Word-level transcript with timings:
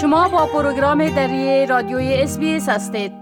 شما 0.00 0.28
با 0.28 0.46
پروگرام 0.46 1.08
دری 1.08 1.66
رادیوی 1.66 2.14
اس 2.14 2.38
هستید 2.68 3.12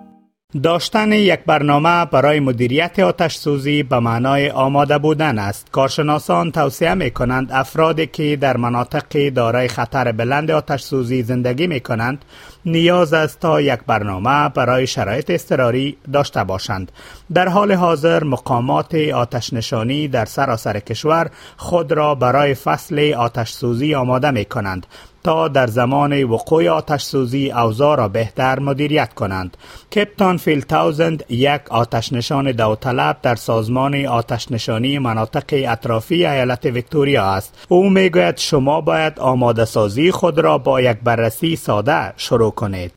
داشتن 0.62 1.12
یک 1.12 1.40
برنامه 1.46 2.04
برای 2.04 2.40
مدیریت 2.40 2.98
آتش 2.98 3.36
سوزی 3.36 3.82
به 3.82 3.98
معنای 3.98 4.50
آماده 4.50 4.98
بودن 4.98 5.38
است. 5.38 5.70
کارشناسان 5.70 6.52
توصیه 6.52 6.94
می 6.94 7.10
کنند 7.10 7.52
افرادی 7.52 8.06
که 8.06 8.36
در 8.36 8.56
مناطق 8.56 9.28
دارای 9.28 9.68
خطر 9.68 10.12
بلند 10.12 10.50
آتش 10.50 10.82
سوزی 10.82 11.22
زندگی 11.22 11.66
می 11.66 11.80
کنند 11.80 12.24
نیاز 12.66 13.12
است 13.12 13.40
تا 13.40 13.60
یک 13.60 13.80
برنامه 13.86 14.48
برای 14.48 14.86
شرایط 14.86 15.30
اضطراری 15.30 15.96
داشته 16.12 16.44
باشند. 16.44 16.92
در 17.34 17.48
حال 17.48 17.72
حاضر 17.72 18.24
مقامات 18.24 18.94
آتش 18.94 19.52
نشانی 19.52 20.08
در 20.08 20.24
سراسر 20.24 20.80
کشور 20.80 21.30
خود 21.56 21.92
را 21.92 22.14
برای 22.14 22.54
فصل 22.54 23.14
آتش 23.18 23.52
سوزی 23.52 23.94
آماده 23.94 24.30
می 24.30 24.44
کنند. 24.44 24.86
تا 25.28 25.48
در 25.48 25.66
زمان 25.66 26.24
وقوع 26.24 26.68
آتش 26.68 27.02
سوزی 27.02 27.52
اوضاع 27.52 27.96
را 27.96 28.08
بهتر 28.08 28.58
مدیریت 28.58 29.14
کنند. 29.14 29.56
کپتان 29.92 30.36
فیل 30.36 30.60
تاوزند 30.60 31.24
یک 31.28 31.60
آتش 31.70 32.12
نشان 32.12 32.52
داوطلب 32.52 33.16
در 33.22 33.34
سازمان 33.34 34.06
آتش 34.06 34.52
نشانی 34.52 34.98
مناطق 34.98 35.44
اطرافی 35.72 36.26
ایالت 36.26 36.64
ویکتوریا 36.64 37.24
است. 37.24 37.66
او 37.68 37.90
می‌گوید 37.90 38.36
شما 38.36 38.80
باید 38.80 39.20
آماده 39.20 39.64
سازی 39.64 40.10
خود 40.10 40.38
را 40.38 40.58
با 40.58 40.80
یک 40.80 40.98
بررسی 41.04 41.56
ساده 41.56 42.12
شروع 42.16 42.50
کنید. 42.50 42.92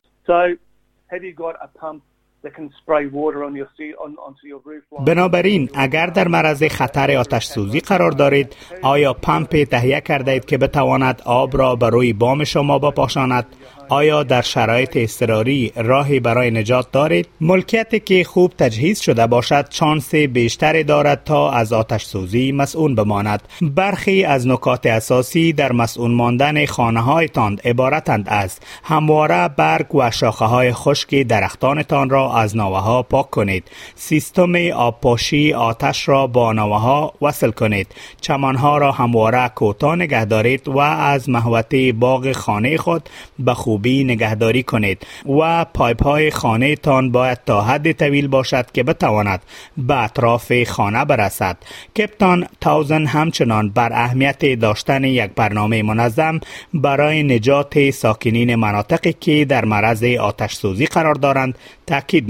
بنابراین 5.06 5.68
اگر 5.74 6.06
در 6.06 6.28
معرض 6.28 6.62
خطر 6.64 7.16
آتش 7.16 7.44
سوزی 7.44 7.80
قرار 7.80 8.10
دارید 8.10 8.56
آیا 8.82 9.12
پمپ 9.12 9.64
تهیه 9.64 10.00
کرده 10.00 10.30
اید 10.30 10.44
که 10.44 10.58
بتواند 10.58 11.22
آب 11.24 11.56
را 11.56 11.76
بر 11.76 11.90
روی 11.90 12.12
بام 12.12 12.44
شما 12.44 12.78
بپاشاند 12.78 13.46
آیا 13.92 14.22
در 14.22 14.42
شرایط 14.42 14.96
اضطراری 14.96 15.72
راهی 15.76 16.20
برای 16.20 16.50
نجات 16.50 16.92
دارید؟ 16.92 17.28
ملکیتی 17.40 18.00
که 18.00 18.24
خوب 18.24 18.52
تجهیز 18.58 19.00
شده 19.00 19.26
باشد 19.26 19.68
چانس 19.68 20.14
بیشتری 20.14 20.84
دارد 20.84 21.24
تا 21.24 21.50
از 21.50 21.72
آتش 21.72 22.04
سوزی 22.04 22.52
مسئول 22.52 22.94
بماند. 22.94 23.42
برخی 23.62 24.24
از 24.24 24.46
نکات 24.46 24.86
اساسی 24.86 25.52
در 25.52 25.72
مسئول 25.72 26.10
ماندن 26.10 26.66
خانه 26.66 27.00
هایتان 27.00 27.58
عبارتند 27.64 28.24
از 28.28 28.58
همواره 28.84 29.48
برگ 29.48 29.94
و 29.94 30.10
شاخه 30.10 30.44
های 30.44 30.72
خشک 30.72 31.14
درختانتان 31.14 32.10
را 32.10 32.31
از 32.32 32.56
نوه 32.56 32.78
ها 32.78 33.02
پاک 33.02 33.30
کنید. 33.30 33.70
سیستم 33.94 34.70
آبپاشی 34.74 35.52
آتش 35.52 36.08
را 36.08 36.26
با 36.26 36.52
نوه 36.52 36.80
ها 36.80 37.14
وصل 37.22 37.50
کنید. 37.50 37.86
چمنها 38.20 38.78
را 38.78 38.92
همواره 38.92 39.48
کوتاه 39.48 39.96
نگه 39.96 40.24
دارید 40.24 40.68
و 40.68 40.78
از 40.78 41.28
محوطه 41.28 41.92
باغ 41.92 42.32
خانه 42.32 42.76
خود 42.76 43.08
به 43.38 43.54
خوب 43.54 43.82
خوبی 43.82 44.04
نگهداری 44.04 44.62
کنید 44.62 45.06
و 45.40 45.64
پایپ 45.64 46.02
های 46.02 46.30
خانه 46.30 46.76
تان 46.76 47.10
باید 47.12 47.38
تا 47.46 47.62
حد 47.62 47.92
طویل 47.92 48.28
باشد 48.28 48.70
که 48.72 48.82
بتواند 48.82 49.42
به 49.76 50.02
اطراف 50.02 50.62
خانه 50.64 51.04
برسد 51.04 51.56
کپتان 51.98 52.46
تاوزن 52.60 53.06
همچنان 53.06 53.68
بر 53.68 53.92
اهمیت 53.92 54.54
داشتن 54.54 55.04
یک 55.04 55.30
برنامه 55.36 55.82
منظم 55.82 56.40
برای 56.74 57.22
نجات 57.22 57.90
ساکنین 57.90 58.54
مناطقی 58.54 59.12
که 59.12 59.44
در 59.44 59.64
معرض 59.64 60.04
آتش 60.04 60.54
سوزی 60.54 60.86
قرار 60.86 61.14
دارند 61.14 61.54
تاکید 61.86 62.21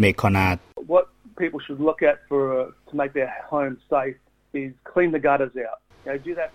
What 0.86 1.08
people 1.38 1.60
should 1.60 1.80
look 1.80 2.02
at 2.02 2.20
for 2.28 2.60
uh, 2.60 2.70
to 2.90 2.96
make 2.96 3.12
their 3.12 3.34
home 3.48 3.78
safe 3.90 4.16
is 4.52 4.72
clean 4.84 5.12
the 5.12 5.18
gutters 5.18 5.52
out. 5.56 5.80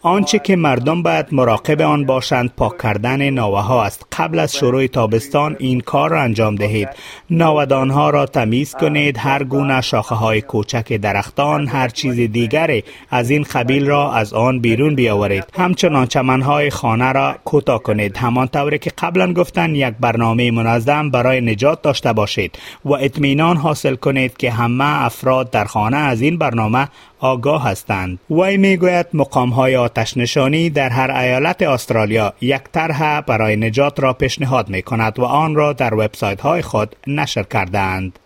آنچه 0.01 0.39
که 0.39 0.55
مردم 0.55 1.03
باید 1.03 1.25
مراقب 1.31 1.81
آن 1.81 2.05
باشند 2.05 2.51
پاک 2.57 2.81
کردن 2.81 3.29
ناوه 3.29 3.61
ها 3.61 3.83
است. 3.83 4.05
قبل 4.17 4.39
از 4.39 4.55
شروع 4.55 4.87
تابستان 4.87 5.55
این 5.59 5.79
کار 5.79 6.09
را 6.09 6.21
انجام 6.21 6.55
دهید. 6.55 6.89
ناودان 7.29 7.89
ها 7.89 8.09
را 8.09 8.25
تمیز 8.25 8.73
کنید. 8.73 9.17
هر 9.17 9.43
گونه 9.43 9.81
شاخه 9.81 10.15
های 10.15 10.41
کوچک 10.41 10.93
درختان 10.93 11.67
هر 11.67 11.87
چیز 11.89 12.15
دیگری 12.15 12.83
از 13.09 13.29
این 13.29 13.43
قبیل 13.43 13.87
را 13.87 14.13
از 14.13 14.33
آن 14.33 14.59
بیرون 14.59 14.95
بیاورید. 14.95 15.43
همچنان 15.53 16.07
چمن 16.07 16.41
های 16.41 16.69
خانه 16.69 17.11
را 17.11 17.35
کوتاه 17.45 17.83
کنید. 17.83 18.17
همان 18.17 18.47
طوری 18.47 18.79
که 18.79 18.91
قبلا 18.97 19.33
گفتن 19.33 19.75
یک 19.75 19.93
برنامه 19.99 20.51
منظم 20.51 21.09
برای 21.09 21.41
نجات 21.41 21.81
داشته 21.81 22.13
باشید 22.13 22.59
و 22.85 22.93
اطمینان 22.93 23.57
حاصل 23.57 23.95
کنید 23.95 24.37
که 24.37 24.51
همه 24.51 25.05
افراد 25.05 25.51
در 25.51 25.65
خانه 25.65 25.97
از 25.97 26.21
این 26.21 26.37
برنامه 26.37 26.87
آگاه 27.19 27.63
هستند. 27.69 28.19
وی 28.29 28.57
می‌گوید 28.57 29.05
مقام 29.37 29.49
های 29.49 29.75
آتش 29.75 30.17
نشانی 30.17 30.69
در 30.69 30.89
هر 30.89 31.11
ایالت 31.11 31.61
استرالیا 31.61 32.33
یک 32.41 32.63
طرح 32.63 33.21
برای 33.21 33.55
نجات 33.55 33.99
را 33.99 34.13
پیشنهاد 34.13 34.69
می 34.69 34.81
کند 34.81 35.19
و 35.19 35.23
آن 35.23 35.55
را 35.55 35.73
در 35.73 35.93
وبسایت 35.93 36.41
های 36.41 36.61
خود 36.61 36.95
نشر 37.07 37.43
کردند. 37.43 38.19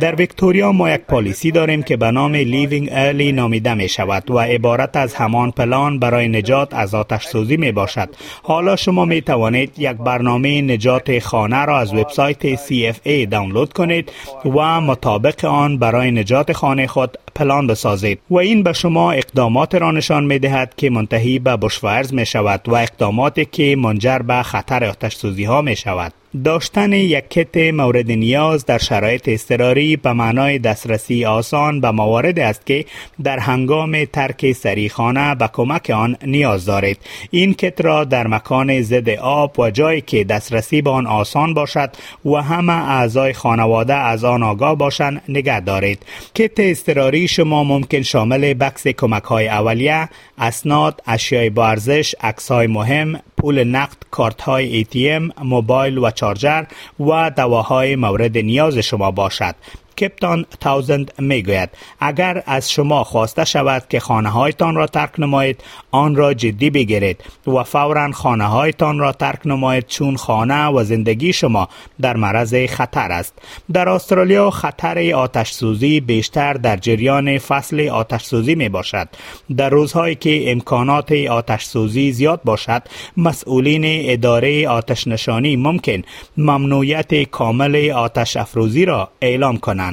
در 0.00 0.14
ویکتوریا 0.14 0.72
ما 0.72 0.90
یک 0.90 1.00
پالیسی 1.00 1.50
داریم 1.50 1.82
که 1.82 1.96
به 1.96 2.10
نام 2.10 2.34
لیوینگ 2.34 2.88
ارلی 2.92 3.32
نامیده 3.32 3.74
می 3.74 3.88
شود 3.88 4.30
و 4.30 4.38
عبارت 4.38 4.96
از 4.96 5.14
همان 5.14 5.50
پلان 5.50 5.98
برای 5.98 6.28
نجات 6.28 6.74
از 6.74 6.94
آتش 6.94 7.26
سوزی 7.26 7.56
می 7.56 7.72
باشد. 7.72 8.08
حالا 8.42 8.76
شما 8.76 9.04
می 9.04 9.22
توانید 9.22 9.78
یک 9.78 9.96
برنامه 9.96 10.62
نجات 10.62 11.18
خانه 11.18 11.64
را 11.64 11.78
از 11.78 11.94
وبسایت 11.94 12.56
CFA 12.56 13.28
دانلود 13.30 13.72
کنید 13.72 14.12
و 14.44 14.80
مطابق 14.80 15.44
آن 15.44 15.78
برای 15.78 16.10
نجات 16.10 16.52
خانه 16.52 16.86
خود 16.86 17.18
پلان 17.34 17.66
بسازید 17.66 18.20
و 18.30 18.36
این 18.36 18.62
به 18.62 18.72
شما 18.72 19.12
اقدامات 19.12 19.74
را 19.74 19.90
نشان 19.90 20.24
می 20.24 20.38
دهد 20.38 20.74
که 20.76 20.90
منتهی 20.90 21.38
به 21.38 21.56
بشفرز 21.56 22.14
می 22.14 22.26
شود 22.26 22.68
و 22.68 22.74
اقداماتی 22.74 23.44
که 23.44 23.76
منجر 23.76 24.18
به 24.18 24.42
خطر 24.42 24.84
آتش 24.84 25.16
سوزی 25.16 25.44
ها 25.44 25.62
می 25.62 25.76
شود. 25.76 26.23
داشتن 26.42 26.92
یک 26.92 27.28
کت 27.30 27.56
مورد 27.56 28.10
نیاز 28.10 28.66
در 28.66 28.78
شرایط 28.78 29.28
اضطراری 29.28 29.96
به 29.96 30.12
معنای 30.12 30.58
دسترسی 30.58 31.24
آسان 31.24 31.80
به 31.80 31.90
موارد 31.90 32.38
است 32.38 32.66
که 32.66 32.84
در 33.22 33.38
هنگام 33.38 34.04
ترک 34.04 34.52
سریخانه 34.52 35.34
به 35.34 35.50
کمک 35.52 35.90
آن 35.90 36.16
نیاز 36.26 36.64
دارید. 36.64 36.98
این 37.30 37.54
کت 37.54 37.80
را 37.80 38.04
در 38.04 38.26
مکان 38.26 38.82
ضد 38.82 39.08
آب 39.08 39.58
و 39.58 39.70
جایی 39.70 40.00
که 40.00 40.24
دسترسی 40.24 40.82
به 40.82 40.90
آن 40.90 41.06
آسان 41.06 41.54
باشد 41.54 41.90
و 42.24 42.34
همه 42.34 42.72
اعضای 42.72 43.32
خانواده 43.32 43.94
از 43.94 44.24
آن 44.24 44.42
آگاه 44.42 44.74
باشند 44.74 45.22
نگه 45.28 45.60
دارید. 45.60 46.02
کت 46.34 46.52
اضطراری 46.58 47.28
شما 47.28 47.64
ممکن 47.64 48.02
شامل 48.02 48.54
بکس 48.54 48.86
کمک 48.86 49.22
های 49.22 49.48
اولیه 49.48 50.08
اسناد 50.38 51.02
اشیای 51.06 51.50
با 51.50 51.68
ارزش 51.68 52.14
های 52.48 52.66
مهم 52.66 53.20
پول 53.44 53.64
نقد 53.64 53.96
کارت 54.10 54.40
های 54.40 54.84
ATM 54.84 55.42
موبایل 55.44 55.98
و 55.98 56.10
چارجر 56.10 56.64
و 57.00 57.30
دواهای 57.36 57.96
مورد 57.96 58.38
نیاز 58.38 58.78
شما 58.78 59.10
باشد. 59.10 59.54
کپتان 60.00 60.46
تاوزند 60.60 61.12
می 61.18 61.42
گوید 61.42 61.70
اگر 62.00 62.42
از 62.46 62.70
شما 62.70 63.04
خواسته 63.04 63.44
شود 63.44 63.82
که 63.88 64.00
خانه 64.00 64.28
هایتان 64.28 64.74
را 64.74 64.86
ترک 64.86 65.20
نمایید 65.20 65.64
آن 65.90 66.16
را 66.16 66.34
جدی 66.34 66.70
بگیرید 66.70 67.24
و 67.46 67.62
فورا 67.62 68.12
خانه 68.12 68.44
هایتان 68.44 68.98
را 68.98 69.12
ترک 69.12 69.40
نمایید 69.44 69.86
چون 69.86 70.16
خانه 70.16 70.66
و 70.66 70.84
زندگی 70.84 71.32
شما 71.32 71.68
در 72.00 72.16
معرض 72.16 72.54
خطر 72.54 73.12
است. 73.12 73.34
در 73.72 73.88
استرالیا 73.88 74.50
خطر 74.50 75.12
آتش 75.14 75.52
سوزی 75.52 76.00
بیشتر 76.00 76.52
در 76.52 76.76
جریان 76.76 77.38
فصل 77.38 77.88
آتش 77.88 78.24
سوزی 78.24 78.54
می 78.54 78.68
باشد 78.68 79.08
در 79.56 79.70
روزهایی 79.70 80.14
که 80.14 80.50
امکانات 80.52 81.12
آتش 81.12 81.64
سوزی 81.64 82.12
زیاد 82.12 82.40
باشد 82.44 82.82
مسئولین 83.16 83.82
اداره 83.86 84.68
آتش 84.68 85.06
نشانی 85.06 85.56
ممکن 85.56 86.02
ممنوعیت 86.36 87.22
کامل 87.22 87.90
آتش 87.90 88.36
افروزی 88.36 88.84
را 88.84 89.08
اعلام 89.20 89.56
کنند. 89.56 89.83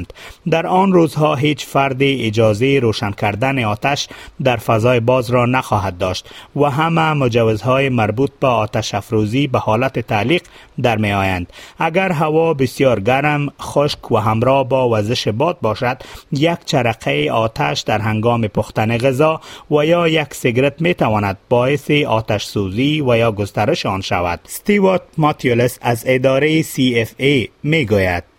در 0.50 0.68
آن 0.68 0.94
روزها 0.94 1.35
هیچ 1.35 1.66
فرد 1.66 1.97
اجازه 2.02 2.79
روشن 2.79 3.11
کردن 3.11 3.64
آتش 3.64 4.08
در 4.43 4.58
فضای 4.58 4.99
باز 4.99 5.29
را 5.29 5.46
نخواهد 5.46 5.97
داشت 5.97 6.29
و 6.55 6.64
همه 6.64 7.14
مجوزهای 7.14 7.90
مربوط 7.90 8.32
به 8.40 8.47
آتش 8.47 8.93
افروزی 8.96 9.47
به 9.47 9.59
حالت 9.59 9.99
تعلیق 9.99 10.41
در 10.82 10.97
می 10.97 11.11
آیند. 11.11 11.53
اگر 11.79 12.11
هوا 12.11 12.53
بسیار 12.53 12.99
گرم، 12.99 13.47
خشک 13.61 14.11
و 14.11 14.17
همراه 14.17 14.70
با 14.70 14.90
وزش 14.90 15.28
باد 15.28 15.58
باشد، 15.61 15.97
یک 16.32 16.58
چرقه 16.66 17.29
آتش 17.32 17.82
در 17.82 17.99
هنگام 17.99 18.47
پختن 18.47 18.97
غذا 18.97 19.41
و 19.72 19.85
یا 19.85 20.08
یک 20.08 20.34
سیگرت 20.34 20.82
می 20.82 20.94
تواند 20.94 21.37
باعث 21.49 21.91
آتش 21.91 22.46
سوزی 22.46 23.02
و 23.02 23.17
یا 23.17 23.32
گسترش 23.32 23.85
آن 23.85 24.02
شود. 24.02 24.40
ستیوارت 24.47 25.02
ماتیولس 25.17 25.78
از 25.82 26.03
اداره 26.08 26.64
CFA 26.64 27.49
می 27.64 27.85
گوید. 27.85 28.30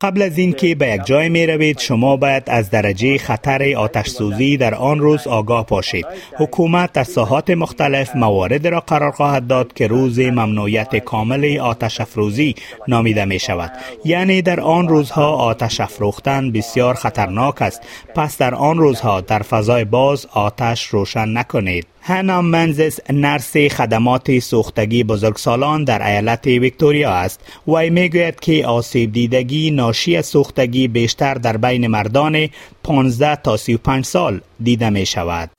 قبل 0.00 0.22
از 0.22 0.38
اینکه 0.38 0.74
به 0.74 0.86
یک 0.86 1.04
جای 1.04 1.28
می 1.28 1.46
روید 1.46 1.78
شما 1.78 2.16
باید 2.16 2.42
از 2.46 2.70
درجه 2.70 3.18
خطر 3.18 3.74
آتش 3.76 4.08
سوزی 4.08 4.56
در 4.56 4.74
آن 4.74 4.98
روز 5.00 5.26
آگاه 5.26 5.66
باشید. 5.66 6.06
حکومت 6.38 6.92
در 6.92 7.04
ساحات 7.04 7.50
مختلف 7.50 8.16
موارد 8.16 8.66
را 8.66 8.80
قرار 8.80 9.10
خواهد 9.10 9.46
داد 9.46 9.72
که 9.72 9.86
روز 9.86 10.18
ممنوعیت 10.20 10.96
کامل 10.96 11.58
آتش 11.58 12.00
افروزی 12.00 12.54
نامیده 12.88 13.24
می 13.24 13.38
شود 13.38 13.72
یعنی 14.04 14.42
در 14.42 14.60
آن 14.60 14.88
روزها 14.88 15.36
آتش 15.36 15.80
افروختن 15.80 16.52
بسیار 16.52 16.94
خطرناک 16.94 17.62
است. 17.62 17.82
پس 18.14 18.38
در 18.38 18.54
آن 18.54 18.78
روزها 18.78 19.20
در 19.20 19.42
فضای 19.42 19.84
باز 19.84 20.26
آتش 20.34 20.86
روشن 20.86 21.28
نکنید. 21.38 21.86
هانا 22.08 22.42
منزس 22.42 22.98
نرس 23.10 23.56
خدمات 23.56 24.38
سوختگی 24.38 25.04
بزرگسالان 25.04 25.84
در 25.84 26.06
ایالت 26.06 26.46
ویکتوریا 26.46 27.10
است 27.10 27.40
و 27.68 27.90
می‌گوید 27.90 28.40
که 28.40 28.66
آسیب 28.66 29.12
دیدگی 29.12 29.70
ناشی 29.70 30.16
از 30.16 30.26
سوختگی 30.26 30.88
بیشتر 30.88 31.34
در 31.34 31.56
بین 31.56 31.86
مردان 31.86 32.48
15 32.84 33.36
تا 33.36 33.56
35 33.56 34.04
سال 34.04 34.40
دیده 34.62 34.90
می 34.90 35.06
شود. 35.06 35.50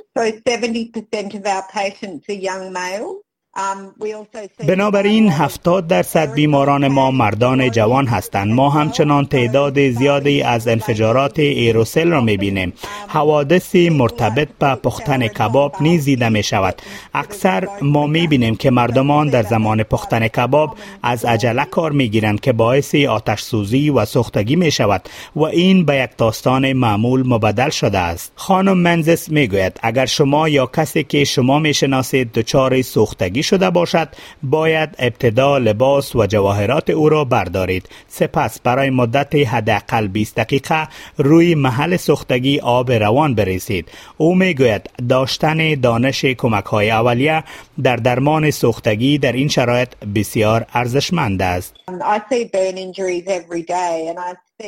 بنابراین 4.68 5.30
70 5.30 5.88
درصد 5.88 6.34
بیماران 6.34 6.88
ما 6.88 7.12
مردان 7.12 7.72
جوان 7.72 8.08
هستند. 8.08 8.54
ما 8.54 8.70
همچنان 8.70 9.26
تعداد 9.26 9.90
زیادی 9.90 10.42
از 10.42 10.68
انفجارات 10.68 11.40
ایروسل 11.40 12.10
را 12.10 12.22
می‌بینیم. 12.22 12.74
حوادث 13.08 13.76
مرتبط 13.76 14.48
به 14.60 14.76
پختن 14.76 15.28
کباب 15.28 15.76
نیز 15.82 16.06
دیده 16.06 16.30
می 16.30 16.44
شود 16.44 16.82
اکثر 17.14 17.68
ما 17.82 18.08
می‌بینیم 18.08 18.56
که 18.56 18.72
مردمان 18.72 19.30
در 19.30 19.44
زمان 19.44 19.84
پختن 19.84 20.28
کباب 20.28 20.76
از 21.04 21.26
عجله 21.26 21.66
کار 21.66 21.92
می‌گیرند 21.92 22.40
که 22.40 22.52
باعث 22.54 22.96
آتش 22.96 23.42
سوزی 23.42 23.90
و 23.90 24.06
سوختگی 24.06 24.56
می 24.56 24.72
شود 24.72 25.10
و 25.36 25.44
این 25.44 25.86
به 25.86 25.96
یک 25.96 26.10
داستان 26.18 26.74
معمول 26.74 27.28
مبدل 27.28 27.70
شده 27.70 27.98
است. 27.98 28.32
خانم 28.36 28.78
منزس 28.78 29.30
می‌گوید 29.30 29.80
اگر 29.84 30.06
شما 30.06 30.50
یا 30.50 30.66
کسی 30.66 31.04
که 31.04 31.24
شما 31.24 31.60
می‌شناسید 31.60 32.32
دچار 32.32 32.82
سوختگی 32.82 33.44
شده 33.48 33.70
باشد 33.70 34.10
باید 34.44 34.90
ابتدا 35.00 35.58
لباس 35.58 36.16
و 36.16 36.26
جواهرات 36.26 36.90
او 36.90 37.10
را 37.10 37.24
بردارید. 37.24 37.90
سپس 38.08 38.60
برای 38.60 38.90
مدت 38.90 39.36
حداقل 39.36 40.08
20 40.08 40.36
دقیقه 40.36 40.88
روی 41.18 41.56
محل 41.56 41.98
سوختگی 41.98 42.60
آب 42.60 42.92
روان 42.92 43.36
بریسید 43.36 43.90
او 44.18 44.36
می‌گوید 44.36 44.90
داشتن 45.10 45.74
دانش 45.74 46.26
کمک 46.26 46.66
های 46.66 46.92
اولیه 46.92 47.44
در 47.84 47.96
درمان 47.96 48.52
سوختگی 48.52 49.18
در 49.18 49.32
این 49.32 49.48
شرایط 49.48 49.90
بسیار 50.16 50.66
ارزشمند 50.74 51.42
است. 51.42 51.76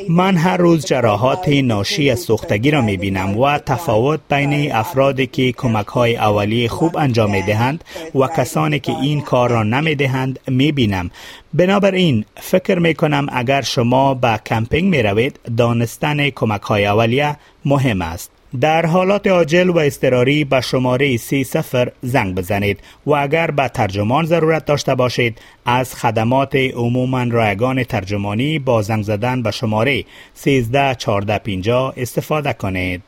من 0.08 0.36
هر 0.36 0.56
روز 0.56 0.86
جراحات 0.86 1.48
ناشی 1.48 2.10
از 2.10 2.20
سوختگی 2.20 2.70
را 2.70 2.82
می 2.82 2.96
بینم 2.96 3.38
و 3.38 3.58
تفاوت 3.58 4.20
بین 4.30 4.72
افرادی 4.72 5.26
که 5.26 5.52
کمک 5.52 5.86
های 5.86 6.16
اولیه 6.16 6.68
خوب 6.68 6.96
انجام 6.96 7.30
می 7.30 7.42
دهند 7.42 7.84
و 8.14 8.26
کسانی 8.26 8.80
که 8.80 8.92
این 8.92 9.20
کار 9.20 9.50
را 9.50 9.62
نمی 9.62 9.94
دهند 9.94 10.38
می 10.48 10.72
بینم. 10.72 11.10
بنابراین 11.54 12.24
فکر 12.36 12.78
می 12.78 12.94
کنم 12.94 13.26
اگر 13.32 13.62
شما 13.62 14.14
به 14.14 14.40
کمپینگ 14.46 14.96
می 14.96 15.02
روید 15.02 15.40
دانستن 15.56 16.30
کمک 16.30 16.62
های 16.62 16.86
اولیه 16.86 17.36
مهم 17.64 18.02
است. 18.02 18.30
در 18.60 18.86
حالات 18.86 19.26
عاجل 19.26 19.68
و 19.68 19.78
اضطراری 19.78 20.44
به 20.44 20.60
شماره 20.60 21.16
سی 21.16 21.44
سفر 21.44 21.92
زنگ 22.02 22.34
بزنید 22.34 22.80
و 23.06 23.10
اگر 23.10 23.50
به 23.50 23.68
ترجمان 23.68 24.24
ضرورت 24.24 24.64
داشته 24.64 24.94
باشید 24.94 25.38
از 25.66 25.94
خدمات 25.94 26.54
عموما 26.54 27.22
رایگان 27.22 27.84
ترجمانی 27.84 28.58
با 28.58 28.82
زنگ 28.82 29.02
زدن 29.02 29.42
به 29.42 29.50
شماره 29.50 30.04
13 30.34 30.94
14 30.94 31.38
50 31.38 31.94
استفاده 31.96 32.52
کنید. 32.52 33.02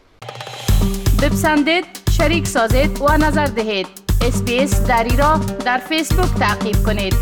بپسندید، 1.23 1.85
شریک 2.11 2.47
سازید 2.47 3.01
و 3.01 3.17
نظر 3.17 3.47
دهید. 3.47 3.87
اسپیس 4.21 4.87
دری 4.87 5.17
را 5.17 5.41
در 5.65 5.79
فیسبوک 5.89 6.35
تعقیب 6.39 6.77
کنید. 6.87 7.15